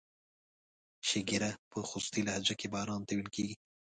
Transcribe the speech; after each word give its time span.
شیګیره 1.07 1.51
په 1.69 1.77
خوستی 1.89 2.21
لهجه 2.27 2.53
کې 2.59 2.67
باران 2.73 3.01
ته 3.07 3.11
ویل 3.13 3.29
کیږي. 3.35 3.55